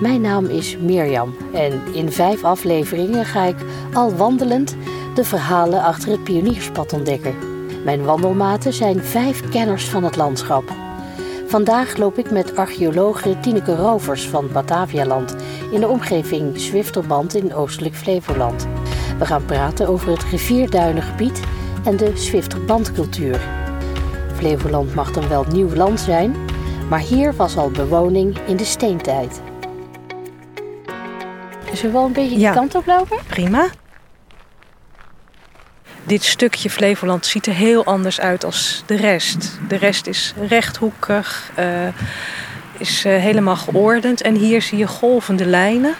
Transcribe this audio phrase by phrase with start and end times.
[0.00, 3.56] Mijn naam is Mirjam en in vijf afleveringen ga ik
[3.92, 4.76] al wandelend
[5.14, 7.34] de verhalen achter het pionierspad ontdekken.
[7.84, 10.64] Mijn wandelmaten zijn vijf kenners van het landschap.
[11.46, 15.36] Vandaag loop ik met archeologe Tineke Rovers van Batavialand
[15.70, 18.68] in de omgeving Zwifterband in oostelijk Flevoland.
[19.18, 21.40] We gaan praten over het rivierduinengebied
[21.84, 23.40] en de Zwifterbandcultuur.
[24.34, 26.36] Flevoland mag dan wel nieuw land zijn,
[26.88, 29.40] maar hier was al bewoning in de steentijd.
[31.72, 32.52] Zullen we wel een beetje Ja.
[32.52, 33.18] de kant op lopen?
[33.26, 33.68] Prima.
[36.04, 39.58] Dit stukje Flevoland ziet er heel anders uit als de rest.
[39.68, 41.86] De rest is rechthoekig, eh,
[42.78, 44.20] is eh, helemaal geordend.
[44.22, 45.94] En hier zie je golvende lijnen.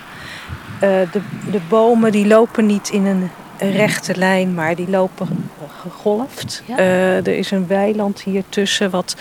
[0.80, 1.20] Eh, de,
[1.50, 3.30] de bomen die lopen niet in een
[3.72, 6.62] rechte lijn, maar die lopen gegolfd.
[6.66, 6.78] Ja.
[6.78, 9.16] Er is een weiland hier tussen wat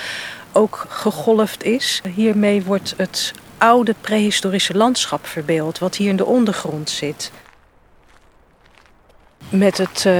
[0.51, 2.01] ook gegolfd is.
[2.15, 7.31] Hiermee wordt het oude prehistorische landschap verbeeld, wat hier in de ondergrond zit.
[9.49, 10.13] Met het eh,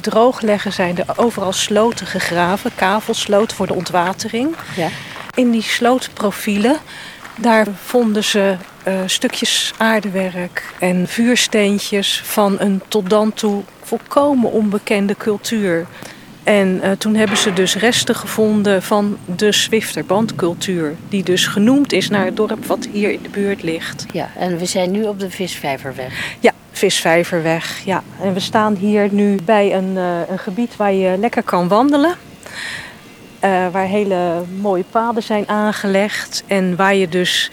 [0.00, 4.56] droogleggen zijn er overal sloten gegraven, kavelsloten voor de ontwatering.
[4.76, 4.88] Ja.
[5.34, 6.76] In die slootprofielen,
[7.36, 15.16] daar vonden ze eh, stukjes aardewerk en vuursteentjes van een tot dan toe volkomen onbekende
[15.16, 15.86] cultuur.
[16.44, 22.08] En eh, toen hebben ze dus resten gevonden van de Zwifterbandcultuur, die dus genoemd is
[22.08, 24.06] naar het dorp wat hier in de buurt ligt.
[24.12, 26.36] Ja, en we zijn nu op de Visvijverweg.
[26.40, 27.84] Ja, Visvijverweg.
[27.84, 28.02] Ja.
[28.20, 32.14] En we staan hier nu bij een, eh, een gebied waar je lekker kan wandelen.
[33.40, 36.42] Eh, waar hele mooie paden zijn aangelegd.
[36.46, 37.50] En waar je dus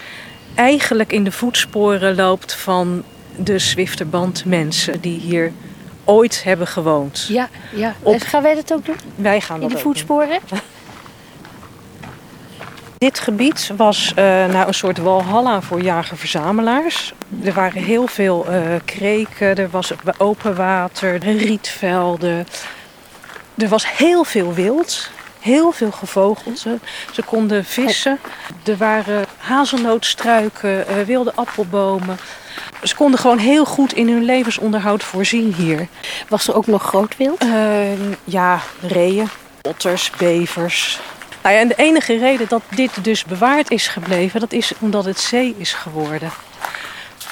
[0.54, 3.02] eigenlijk in de voetsporen loopt van
[3.36, 5.52] de Zwifterband mensen die hier
[6.04, 7.26] ooit hebben gewoond.
[7.28, 7.94] Ja, ja.
[8.02, 8.96] Op- En gaan wij dat ook doen?
[9.14, 9.92] Wij gaan In dat de ook doen.
[9.92, 10.38] voetsporen?
[12.98, 17.12] Dit gebied was eh, nou een soort walhalla voor jager-verzamelaars.
[17.44, 22.46] Er waren heel veel eh, kreken, er was open water, rietvelden.
[23.56, 26.78] Er was heel veel wild, heel veel gevogelte.
[27.12, 28.18] Ze konden vissen.
[28.64, 32.16] Er waren hazelnootstruiken, eh, wilde appelbomen.
[32.82, 35.88] Ze konden gewoon heel goed in hun levensonderhoud voorzien hier.
[36.28, 37.40] Was er ook nog groot wild?
[37.40, 39.28] Eh, ja, reeën,
[39.62, 41.00] otters, bevers.
[41.42, 45.04] Nou ja, en de enige reden dat dit dus bewaard is gebleven, dat is omdat
[45.04, 46.30] het zee is geworden.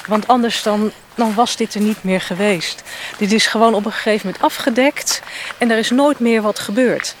[0.07, 2.83] Want anders dan, dan was dit er niet meer geweest.
[3.17, 5.21] Dit is gewoon op een gegeven moment afgedekt
[5.57, 7.15] en er is nooit meer wat gebeurd.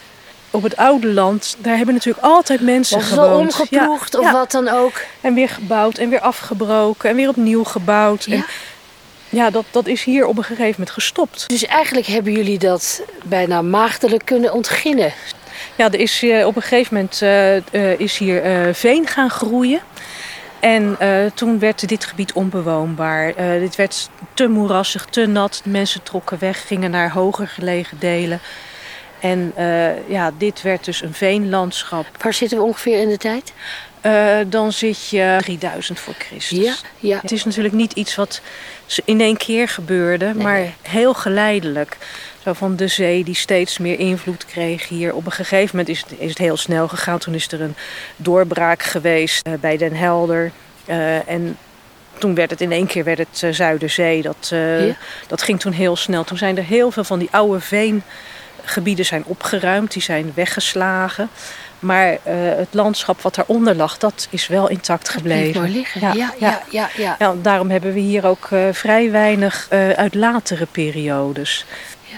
[0.51, 3.59] Op het oude land, daar hebben natuurlijk altijd mensen al gewoond.
[3.59, 4.31] omgeploegd Ja, of ja.
[4.31, 5.01] wat dan ook?
[5.21, 8.25] En weer gebouwd en weer afgebroken en weer opnieuw gebouwd.
[8.25, 8.35] Ja.
[8.35, 8.45] En
[9.29, 11.49] ja, dat, dat is hier op een gegeven moment gestopt.
[11.49, 15.13] Dus eigenlijk hebben jullie dat bijna maagdelijk kunnen ontginnen.
[15.75, 18.41] Ja, er is eh, op een gegeven moment eh, eh, is hier
[18.75, 19.79] veen gaan groeien.
[20.59, 20.97] En
[21.33, 23.33] toen werd dit gebied onbewoonbaar.
[23.59, 25.61] Dit werd te moerassig, te nat.
[25.65, 28.39] Mensen trokken weg, gingen naar hoger gelegen delen.
[29.19, 32.05] En eh, ja, dit werd dus een veenlandschap.
[32.21, 33.53] Waar zitten we ongeveer in de tijd?
[34.01, 36.57] Eh, dan zit je 3000 voor Christus.
[36.57, 37.19] Ja, ja.
[37.21, 38.41] Het is natuurlijk niet iets wat
[39.05, 40.43] in één keer gebeurde, Nee.
[40.43, 41.97] maar heel geleidelijk.
[42.43, 45.13] Zo van de zee die steeds meer invloed kreeg hier.
[45.13, 47.17] Op een gegeven moment is het, is het heel snel gegaan.
[47.19, 47.75] Toen is er een
[48.15, 50.51] doorbraak geweest eh, bij Den Helder.
[51.25, 51.57] En
[52.17, 54.21] toen werd het in één keer werd het Zuiderzee.
[54.21, 54.95] Dat, Ja.
[55.27, 56.23] dat ging toen heel snel.
[56.23, 57.59] Toen zijn er heel veel van die oude
[58.63, 59.91] veengebieden zijn opgeruimd.
[59.91, 61.29] Die zijn weggeslagen.
[61.79, 65.61] Maar eh, het landschap wat daaronder lag, dat is wel intact gebleven.
[65.61, 66.01] maar liggen.
[66.01, 66.89] Ja, Ja, ja, ja.
[66.95, 71.65] ja, Ja, daarom hebben we hier ook eh, vrij weinig eh, uit latere periodes.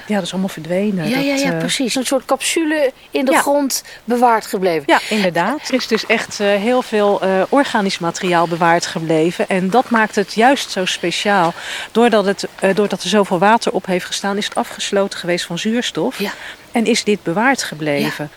[0.08, 0.16] Ja.
[0.16, 1.10] Dat is allemaal verdwenen.
[1.10, 1.96] Ja, Dat, ja, ja, eh, precies.
[1.96, 3.40] Een soort capsule in de Ja.
[3.40, 4.84] grond bewaard gebleven.
[4.88, 5.68] Ja, inderdaad.
[5.68, 9.50] Er is dus echt eh, heel veel eh, organisch materiaal bewaard gebleven.
[9.50, 11.54] En dat maakt het juist zo speciaal.
[11.92, 15.60] Doordat, het, eh, doordat er zoveel water op heeft gestaan, is het afgesloten geweest van
[15.60, 16.20] zuurstof.
[16.20, 16.32] Ja.
[16.72, 18.32] En is dit bewaard gebleven.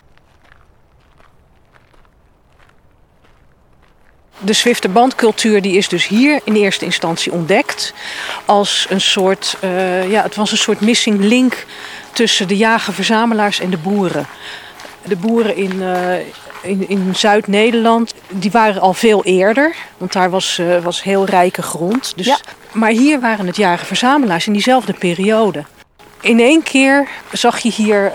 [4.45, 7.95] De Zwifterbandcultuur die is dus hier in eerste instantie ontdekt
[8.45, 11.67] als een soort, eh, ja, het was een soort missing link
[12.13, 14.27] tussen de jager-verzamelaars en de boeren.
[15.03, 16.19] De boeren in, eh,
[16.63, 21.63] in, in Zuid-Nederland, die waren al veel eerder, want daar was, eh, was heel rijke
[21.63, 22.13] grond.
[22.17, 22.39] Dus, Ja.
[22.73, 25.65] Maar hier waren het jager-verzamelaars in diezelfde periode.
[26.21, 28.13] In één keer zag je hier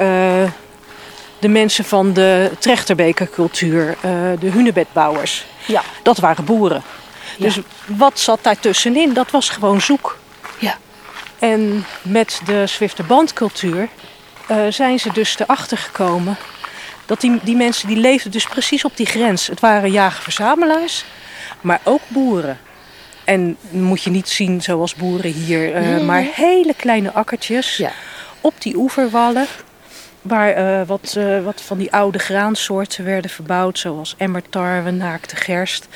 [1.39, 5.45] de mensen van de Trechterbekercultuur, eh de hunebedbouwers.
[5.65, 5.81] Ja.
[6.03, 6.83] Dat waren boeren.
[7.37, 7.45] Ja.
[7.45, 9.13] Dus wat zat daar tussenin?
[9.13, 10.17] Dat was gewoon zoek.
[10.59, 10.77] Ja.
[11.39, 13.87] En met de Zwifterbandcultuur
[14.47, 16.37] eh zijn ze dus erachter gekomen
[17.05, 19.47] dat die, die mensen die leefden dus precies op die grens.
[19.47, 21.05] Het waren jager-verzamelaars,
[21.61, 22.59] maar ook boeren.
[23.23, 26.03] En moet je niet zien zoals boeren hier, eh, Nee.
[26.03, 27.91] maar hele kleine akkertjes Ja.
[28.41, 29.47] op die oeverwallen.
[30.21, 35.87] Waar eh, wat, eh, wat van die oude graansoorten werden verbouwd, zoals emmertarwe, naakte gerst.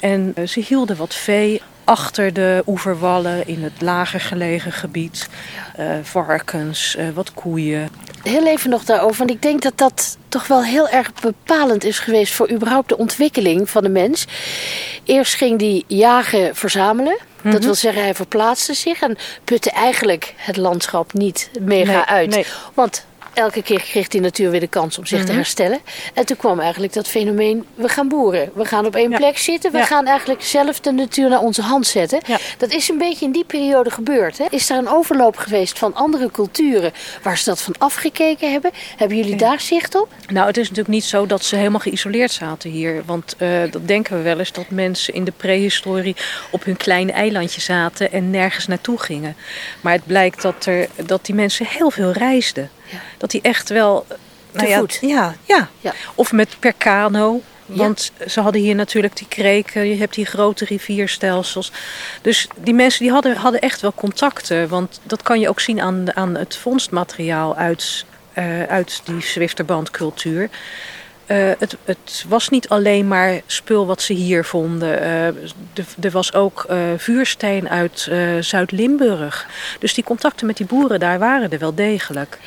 [0.00, 5.28] En eh, ze hielden wat vee achter de oeverwallen in het lager gelegen gebied.
[5.76, 7.88] Eh, varkens, wat koeien.
[8.22, 11.98] Heel even nog daarover, want ik denk dat dat toch wel heel erg bepalend is
[11.98, 14.26] geweest voor überhaupt de ontwikkeling van de mens.
[15.04, 17.18] Eerst ging die jagen, verzamelen.
[17.42, 17.52] Mhm.
[17.52, 22.30] Dat wil zeggen, hij verplaatste zich en putte eigenlijk het landschap niet mega Nee, uit.
[22.30, 22.46] nee.
[22.74, 25.34] Want elke keer kreeg die natuur weer de kans om zich te Mhm.
[25.36, 25.80] herstellen.
[26.14, 28.50] En toen kwam eigenlijk dat fenomeen, we gaan boeren.
[28.54, 29.16] We gaan op één Ja.
[29.16, 29.84] plek zitten, we Ja.
[29.84, 32.20] gaan eigenlijk zelf de natuur naar onze hand zetten.
[32.26, 32.38] Ja.
[32.58, 34.38] Dat is een beetje in die periode gebeurd.
[34.38, 34.44] Hè?
[34.50, 36.92] Is er een overloop geweest van andere culturen
[37.22, 38.70] waar ze dat van afgekeken hebben?
[38.96, 40.08] Hebben jullie daar zicht op?
[40.32, 43.02] Nou, het is natuurlijk niet zo dat ze helemaal geïsoleerd zaten hier.
[43.06, 46.16] Want eh, dat denken we wel eens dat mensen in de prehistorie
[46.50, 49.36] op hun kleine eilandje zaten en nergens naartoe gingen.
[49.80, 52.70] Maar het blijkt dat, er, dat die mensen heel veel reisden.
[53.18, 54.06] Dat die echt wel.
[54.52, 54.98] Nou Te voet.
[55.00, 55.68] Ja, ja.
[55.80, 55.92] Ja.
[56.14, 57.40] Of met per kano.
[57.66, 57.76] Ja.
[57.76, 61.72] Want ze hadden hier natuurlijk die kreken, je hebt die grote rivierstelsels.
[62.22, 64.68] Dus die mensen die hadden, hadden echt wel contacten.
[64.68, 70.50] Want dat kan je ook zien aan, aan het vondstmateriaal uit, eh, uit die Zwifterbandcultuur.
[71.26, 75.00] Eh, het, het was niet alleen maar spul wat ze hier vonden.
[75.00, 75.26] Eh,
[76.00, 78.10] er, was ook eh, vuursteen uit
[78.40, 79.46] Zuid-Limburg.
[79.78, 82.38] Dus die contacten met die boeren daar waren er wel degelijk.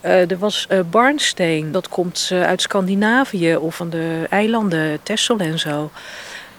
[0.00, 5.90] Eh, er was barnsteen, dat komt uit Scandinavië of van de eilanden Texel en zo.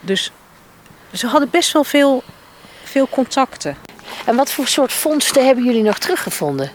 [0.01, 0.31] Dus
[1.13, 2.24] ze hadden best wel veel,
[2.83, 3.78] veel contacten.
[4.25, 6.71] En wat voor soort vondsten hebben jullie nog teruggevonden?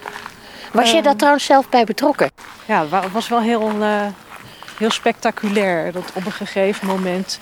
[0.71, 1.03] Was jij Ehm.
[1.03, 2.31] daar trouwens zelf bij betrokken?
[2.65, 3.71] Ja, het was wel heel,
[4.81, 7.39] heel spectaculair dat op een gegeven moment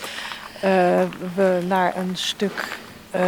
[0.53, 1.03] eh,
[1.35, 2.77] we naar een stuk
[3.11, 3.21] eh,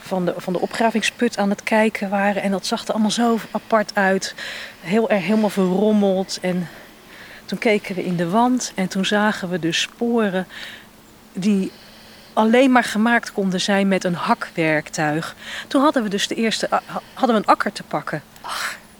[0.00, 2.42] van, de, van de opgravingsput aan het kijken waren.
[2.42, 4.34] En dat zag er allemaal zo apart uit.
[4.80, 6.38] Heel erg helemaal verrommeld.
[6.42, 6.68] En
[7.44, 10.46] toen keken we in de wand en toen zagen we dus sporen
[11.32, 11.72] die
[12.32, 15.36] alleen maar gemaakt konden zijn met een hakwerktuig.
[15.68, 16.68] Toen hadden we dus de eerste
[17.14, 18.22] hadden we een akker te pakken.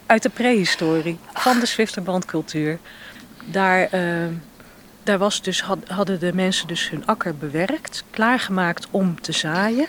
[0.06, 2.79] Uit de prehistorie van de Zwifterbandcultuur.
[3.44, 4.00] Daar, eh,
[5.02, 9.87] daar was dus, had- hadden de mensen dus hun akker bewerkt, klaargemaakt om te zaaien.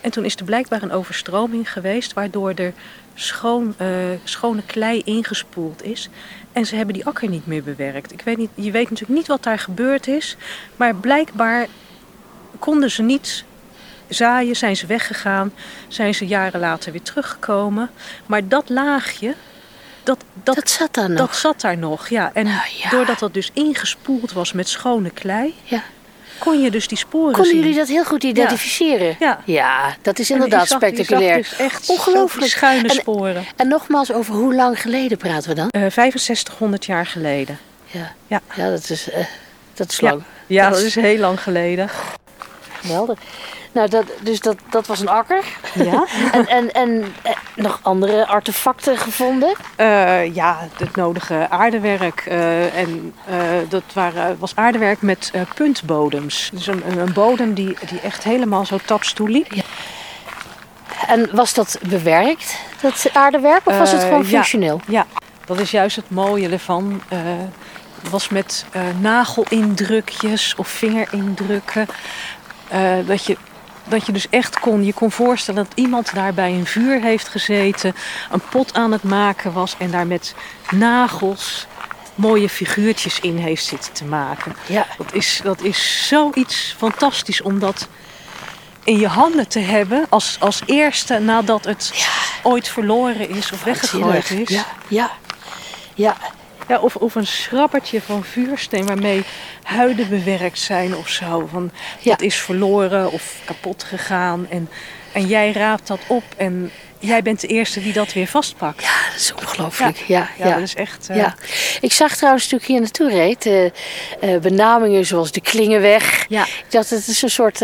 [0.00, 2.72] En toen is er blijkbaar een overstroming geweest, waardoor er
[3.14, 3.88] schoon, eh,
[4.24, 6.08] schone klei ingespoeld is.
[6.52, 8.12] En ze hebben die akker niet meer bewerkt.
[8.12, 10.36] Ik weet niet, je weet natuurlijk niet wat daar gebeurd is,
[10.76, 11.66] maar blijkbaar
[12.58, 13.44] konden ze niet
[14.08, 15.52] zaaien, zijn ze weggegaan,
[15.88, 17.90] zijn ze jaren later weer teruggekomen.
[18.26, 19.34] Maar dat laagje,
[20.04, 21.18] dat, dat, Dat, zat daar nog.
[21.18, 22.08] dat zat daar nog.
[22.08, 22.30] Ja.
[22.34, 22.90] En Nou ja.
[22.90, 25.82] doordat dat dus ingespoeld was met schone klei, Ja.
[26.38, 27.60] kon je dus die sporen Konden zien.
[27.60, 29.16] jullie dat heel goed identificeren?
[29.18, 29.40] Ja.
[29.44, 31.36] Ja, dat is inderdaad zag- spectaculair.
[31.36, 32.50] dus echt Ongelooflijk.
[32.50, 33.44] schuine En- sporen.
[33.56, 35.68] En nogmaals, over hoe lang geleden praten we dan?
[35.68, 37.58] Eh 6500 jaar geleden.
[37.86, 38.40] Ja, Ja.
[38.54, 39.24] ja dat, is, eh,
[39.74, 40.22] dat is lang.
[40.46, 41.88] Ja, Dat dat is- is heel lang geleden.
[42.80, 43.18] Geweldig.
[43.74, 45.44] Nou, dat, dus dat, dat was een akker.
[45.74, 49.54] Ja, En, en, en eh, nog andere artefacten gevonden.
[49.76, 52.26] Eh, ja het nodige aardewerk.
[52.26, 53.14] eh, en
[53.68, 56.50] dat waren, was aardewerk met puntbodems.
[56.52, 59.52] Dus een, een, bodem die, die echt helemaal zo taps toeliep.
[61.06, 63.60] En was dat bewerkt, dat aardewerk?
[63.64, 64.28] Of was het gewoon ja.
[64.28, 64.80] functioneel?
[64.86, 65.06] Ja,
[65.46, 67.02] dat is juist het mooie ervan.
[68.02, 68.66] Het was met
[69.00, 71.86] nagelindrukjes of vingerindrukken.
[73.06, 73.36] Dat, je,
[73.84, 77.28] dat je dus echt kon, je kon voorstellen dat iemand daar bij een vuur heeft
[77.28, 77.94] gezeten,
[78.30, 80.34] een pot aan het maken was en daar met
[80.70, 81.66] nagels
[82.14, 84.56] mooie figuurtjes in heeft zitten te maken.
[84.66, 84.86] Ja.
[84.98, 87.88] Dat is, dat is zoiets fantastisch om dat
[88.84, 91.92] in je handen te hebben als, als eerste nadat het
[92.42, 94.48] ooit verloren is of weggegooid is.
[94.48, 95.10] Ja, ja.
[95.94, 96.16] ja.
[96.68, 99.22] Ja, of, of een schrappertje van vuursteen waarmee
[99.62, 101.48] huiden bewerkt zijn of zo.
[101.52, 102.10] Van, Ja.
[102.10, 104.46] Dat is verloren of kapot gegaan.
[104.50, 104.68] En,
[105.12, 108.82] en jij raapt dat op en jij bent de eerste die dat weer vastpakt.
[108.82, 109.96] Ja, dat is ongelooflijk.
[109.96, 111.08] Ja, ja, Ja, dat is echt...
[111.10, 111.34] eh, Ja,
[111.80, 116.24] ik zag trouwens toen ik hier naartoe reed, eh, eh, benamingen zoals de Klingenweg.
[116.28, 116.42] Ja.
[116.44, 117.58] Ik dacht, het is een soort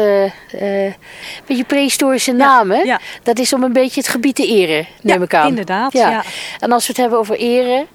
[1.47, 2.81] beetje prehistorische naam, hè?
[2.81, 3.01] ja.
[3.23, 5.49] Dat is om een beetje het gebied te eren, neem ik aan.
[5.49, 6.25] inderdaad, ja.
[6.59, 7.87] En als we het hebben over eren,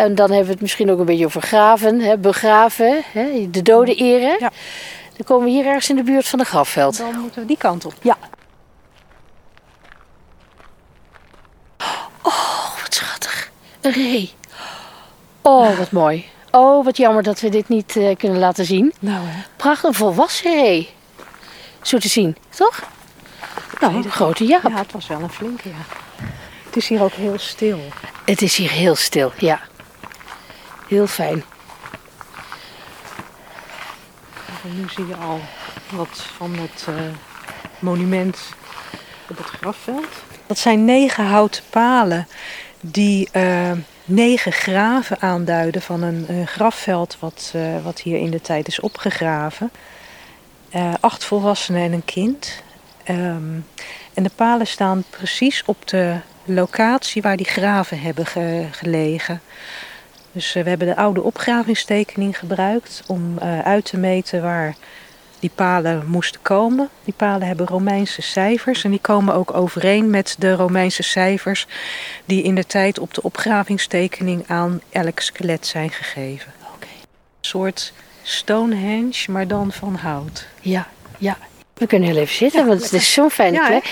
[0.00, 3.62] en dan hebben we het misschien ook een beetje over graven, hè, begraven, hè, de
[3.62, 4.36] doden eren.
[4.38, 4.50] Ja.
[5.16, 6.98] Dan komen we hier ergens in de buurt van de grafveld.
[6.98, 7.94] Dan moeten we die kant op.
[8.02, 8.16] Ja.
[12.22, 13.50] Oh, wat schattig.
[13.80, 14.32] Een ree.
[15.42, 16.28] Oh, wat mooi.
[16.50, 18.92] Oh, wat jammer dat we dit niet eh, kunnen laten zien.
[18.98, 19.42] Nou hè.
[19.56, 20.90] Prachtig, een volwassen ree.
[21.82, 22.82] zo te zien, toch?
[23.80, 24.62] Nou, een grote jaap.
[24.62, 25.96] Ja, het was wel een flinke, ja.
[26.66, 27.78] Het is hier ook heel stil.
[28.24, 29.60] Het is hier heel stil, ja.
[30.90, 31.44] Heel fijn.
[34.64, 35.40] En nu zie je al
[35.90, 36.94] wat van het uh,
[37.78, 38.38] monument
[39.28, 40.06] op het grafveld.
[40.46, 42.28] Dat zijn negen houten palen
[42.80, 43.72] die uh,
[44.04, 48.80] negen graven aanduiden van een, een grafveld wat, uh, wat hier in de tijd is
[48.80, 49.70] opgegraven.
[51.00, 52.62] acht volwassenen en een kind.
[53.08, 53.66] Um,
[54.14, 59.40] en de palen staan precies op de locatie waar die graven hebben ge gelegen.
[60.32, 64.76] Dus uh, we hebben de oude opgravingstekening gebruikt om uh, uit te meten waar
[65.38, 66.88] die palen moesten komen.
[67.04, 71.66] Die palen hebben Romeinse cijfers en die komen ook overeen met de Romeinse cijfers
[72.24, 76.52] die in de tijd op de opgravingstekening aan elk skelet zijn gegeven.
[76.74, 76.88] Okay.
[77.00, 80.46] Een soort Stonehenge, maar dan van hout.
[80.60, 81.36] Ja, ja.
[81.74, 83.84] We kunnen heel even zitten, want het is zo'n fijne plek.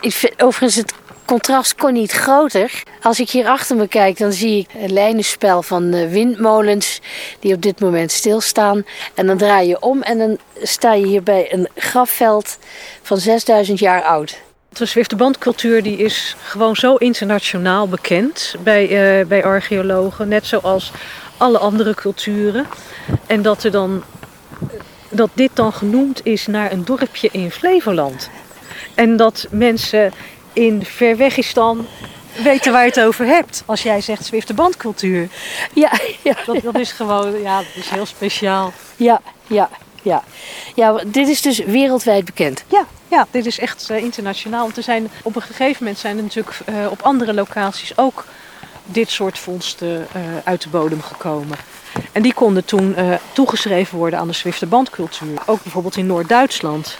[0.00, 0.94] Ik vind, overigens, het
[1.30, 2.82] contrast kon niet groter.
[3.02, 7.00] Als ik hier achter me kijk, dan zie ik een lijnenspel van windmolens
[7.40, 8.84] die op dit moment stilstaan.
[9.14, 12.58] En dan draai je om en dan sta je hier bij een grafveld
[13.02, 14.40] van 6000 jaar oud.
[14.68, 20.92] De Zwifterbandcultuur die is gewoon zo internationaal bekend bij, uh, bij archeologen, net zoals
[21.36, 22.66] alle andere culturen.
[23.26, 24.02] En dat er dan
[25.08, 28.30] dat dit dan genoemd is naar een dorpje in Flevoland.
[28.94, 30.12] En dat mensen
[30.52, 31.86] in Verwegistan
[32.42, 33.62] weten waar je het over hebt.
[33.66, 35.28] Als jij zegt Zwifterbandcultuur.
[35.72, 35.92] Ja,
[36.22, 36.36] ja.
[36.46, 38.72] Dat, dat is gewoon, ja, dat is heel speciaal.
[38.96, 39.68] Ja, ja,
[40.02, 40.24] ja.
[40.74, 42.64] Ja, dit is dus wereldwijd bekend.
[42.66, 44.62] Ja, ja dit is echt uh, internationaal.
[44.62, 48.24] Want er zijn, op een gegeven moment zijn er natuurlijk uh, op andere locaties ook
[48.84, 51.56] dit soort vondsten uh, uit de bodem gekomen.
[52.12, 52.96] En die konden toen
[53.32, 55.38] toegeschreven worden aan de Zwifterbandcultuur.
[55.46, 56.98] Ook bijvoorbeeld in Noord-Duitsland.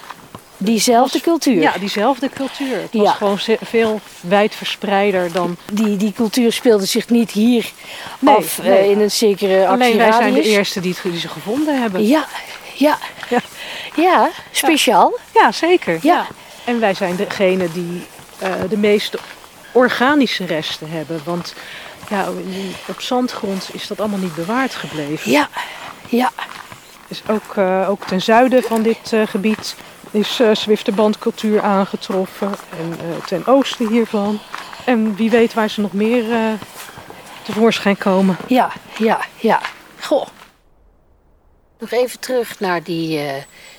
[0.63, 1.61] Diezelfde was, cultuur?
[1.61, 2.77] Ja, diezelfde cultuur.
[2.77, 3.13] Het was ja.
[3.13, 5.57] gewoon veel wijdverspreider dan...
[5.73, 7.71] Die, die cultuur speelde zich niet hier
[8.19, 8.85] nee, af nee.
[8.85, 12.07] Uh, in een zekere Alleen wij zijn de eerste die, het, die ze gevonden hebben.
[12.07, 12.27] Ja,
[12.75, 12.99] ja.
[13.29, 13.41] Ja,
[13.97, 15.19] ja speciaal.
[15.35, 15.93] Ja, ja zeker.
[15.93, 15.99] Ja.
[16.03, 16.27] ja.
[16.65, 18.07] En wij zijn degene die
[18.43, 19.19] uh, de meeste
[19.73, 21.21] organische resten hebben.
[21.25, 21.55] Want
[22.09, 22.29] ja,
[22.87, 25.31] op zandgrond is dat allemaal niet bewaard gebleven.
[25.31, 25.49] Ja,
[26.09, 26.33] ja.
[27.09, 29.77] Dus ook, uh, ook ten zuiden van dit uh, gebied
[30.11, 32.51] is uh, Zwifterbandcultuur aangetroffen.
[32.79, 34.39] En ten oosten hiervan.
[34.85, 36.25] En wie weet waar ze nog meer
[37.43, 38.37] tevoorschijn komen.
[38.47, 39.61] Ja, ja, ja.
[40.01, 40.27] Goh.
[41.79, 43.21] Nog even terug naar die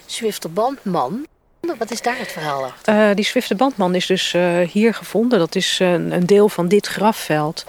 [0.06, 1.26] Zwifterbandman.
[1.78, 3.10] Wat is daar het verhaal achter?
[3.10, 5.40] Uh, die Zwifterbandman is dus uh, hier gevonden.
[5.40, 7.66] Dat is een, een, deel van dit grafveld.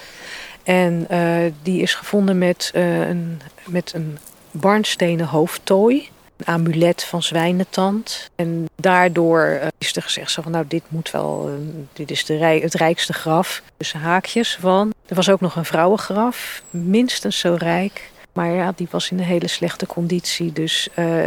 [0.63, 4.19] En uh, die is gevonden met, een, met een
[4.51, 6.09] barnstenen hoofdtooi.
[6.45, 8.31] Een amulet van zwijnentand.
[8.35, 11.51] En daardoor is er gezegd zo van nou dit moet wel,
[11.93, 13.63] dit is de rij, het rijkste graf.
[13.77, 14.93] Dus haakjes van.
[15.07, 18.11] Er was ook nog een vrouwengraf, minstens zo rijk.
[18.33, 20.53] Maar ja, die was in een hele slechte conditie.
[20.53, 21.25] Dus uh,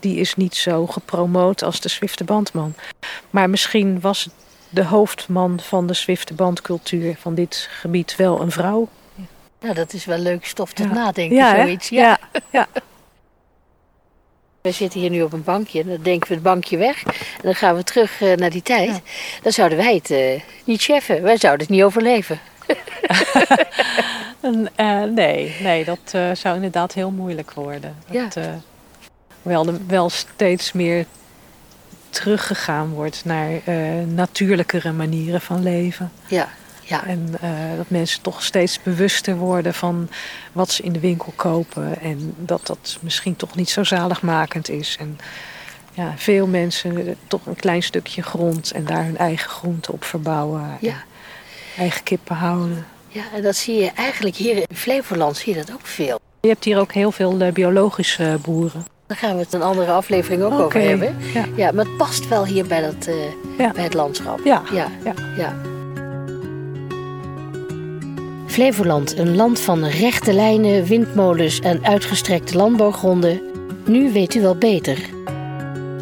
[0.00, 2.74] die is niet zo gepromoot als de Zwifte Bandman.
[3.30, 4.28] Maar misschien was
[4.68, 8.88] de hoofdman van de Zwifte Bandcultuur van dit gebied wel een vrouw.
[9.60, 10.92] Nou, dat is wel leuk stof tot ja.
[10.92, 11.88] nadenken, ja, zoiets.
[11.88, 12.18] Ja.
[12.50, 12.68] ja.
[14.60, 17.02] We zitten hier nu op een bankje en dan denken we het bankje weg.
[17.04, 17.12] En
[17.42, 18.88] dan gaan we terug uh, naar die tijd.
[18.88, 19.00] Ja.
[19.42, 21.22] Dan zouden wij het uh, niet cheffen.
[21.22, 22.40] Wij zouden het niet overleven.
[24.76, 27.96] uh, nee, nee, dat uh, zou inderdaad heel moeilijk worden.
[28.10, 28.22] Ja.
[28.22, 28.44] Dat,
[29.42, 31.06] wel, wel steeds meer
[32.10, 33.50] teruggegaan wordt naar
[34.06, 36.12] natuurlijkere manieren van leven.
[36.26, 36.48] Ja,
[36.88, 37.06] ja.
[37.06, 37.30] En
[37.76, 40.08] dat mensen toch steeds bewuster worden van
[40.52, 42.00] wat ze in de winkel kopen.
[42.00, 44.96] En dat dat misschien toch niet zo zaligmakend is.
[45.00, 45.18] En
[45.92, 50.76] ja, veel mensen toch een klein stukje grond en daar hun eigen groenten op verbouwen.
[50.80, 51.04] Ja.
[51.78, 52.86] Eigen kippen houden.
[53.08, 56.20] Ja, en dat zie je eigenlijk hier in Flevoland zie je dat ook veel.
[56.40, 58.84] Je hebt hier ook heel veel uh, biologische boeren.
[59.06, 60.64] Daar gaan we het een andere aflevering ook okay.
[60.64, 61.16] over hebben.
[61.34, 61.44] Ja.
[61.56, 63.14] ja, maar het past wel hier bij, dat, uh,
[63.58, 63.72] ja.
[63.72, 64.40] bij het landschap.
[64.44, 64.62] Ja.
[64.72, 64.88] Ja.
[65.36, 65.67] ja.
[68.58, 73.40] Flevoland, een land van rechte lijnen, windmolens en uitgestrekte landbouwgronden.
[73.86, 74.98] Nu weet u wel beter.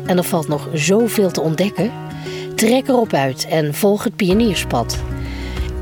[0.06, 1.92] En er valt nog zoveel te ontdekken.
[2.54, 5.02] Trek erop uit en volg het pionierspad.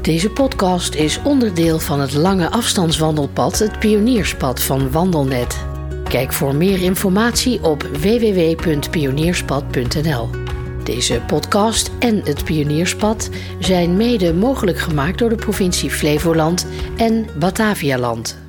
[0.02, 5.64] Deze podcast is onderdeel van het lange afstandswandelpad, het Pionierspad van Wandelnet.
[6.08, 10.43] Kijk voor meer informatie op www.pionierspad.nl.
[10.84, 18.43] Deze podcast en het Pionierspad zijn mede mogelijk gemaakt door de provincie Flevoland en Batavialand.